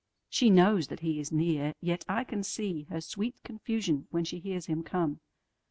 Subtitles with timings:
[0.31, 4.65] She knows that he is near, yet I can seeHer sweet confusion when she hears
[4.65, 5.19] him come.